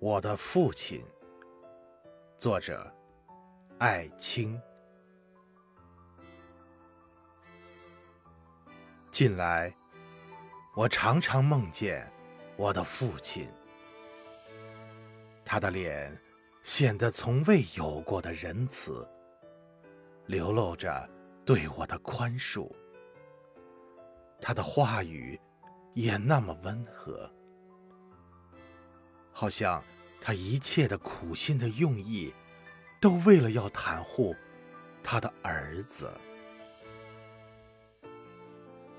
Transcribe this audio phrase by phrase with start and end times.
[0.00, 1.04] 我的父亲，
[2.38, 2.88] 作者
[3.78, 4.60] 艾青。
[9.10, 9.74] 近来，
[10.76, 12.08] 我常常梦见
[12.56, 13.48] 我的父亲，
[15.44, 16.16] 他的脸
[16.62, 19.04] 显得从未有过的仁慈，
[20.26, 21.10] 流露着
[21.44, 22.70] 对我的宽恕，
[24.40, 25.36] 他的话语
[25.94, 27.28] 也那么温和。
[29.40, 29.80] 好像
[30.20, 32.34] 他一切的苦心的用意，
[32.98, 34.34] 都为了要袒护
[35.00, 36.10] 他的儿子。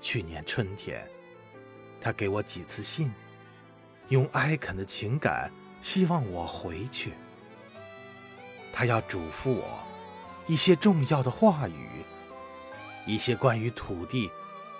[0.00, 1.06] 去年春天，
[2.00, 3.12] 他给我几次信，
[4.08, 7.12] 用哀恳的情感希望我回去。
[8.72, 9.78] 他要嘱咐我
[10.46, 12.02] 一些重要的话语，
[13.04, 14.30] 一些关于土地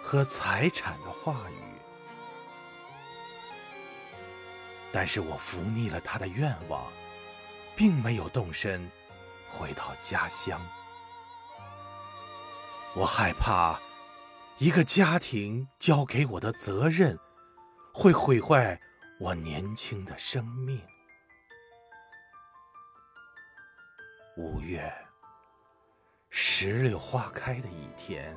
[0.00, 1.69] 和财产的话语。
[4.92, 6.90] 但是我服逆了他的愿望，
[7.76, 8.90] 并没有动身
[9.48, 10.60] 回到家乡。
[12.94, 13.80] 我害怕
[14.58, 17.16] 一个家庭交给我的责任
[17.94, 18.80] 会毁坏
[19.20, 20.80] 我年轻的生命。
[24.36, 24.92] 五月，
[26.30, 28.36] 石榴花开的一天，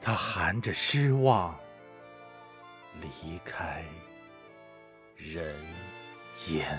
[0.00, 1.58] 他含着失望
[3.00, 3.84] 离开。
[5.32, 5.42] 人
[6.34, 6.78] 间。